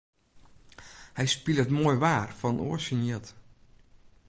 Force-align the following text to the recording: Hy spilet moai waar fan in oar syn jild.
Hy 1.17 1.25
spilet 1.33 1.69
moai 1.77 1.97
waar 2.03 2.29
fan 2.39 2.55
in 2.59 2.63
oar 2.67 2.81
syn 2.85 3.01
jild. 3.07 3.27